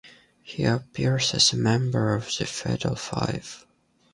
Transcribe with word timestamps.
He 0.41 0.63
appears 0.65 1.31
as 1.35 1.53
a 1.53 1.57
member 1.57 2.15
of 2.15 2.25
the 2.39 2.47
Fatal 2.47 2.95
Five. 2.95 3.67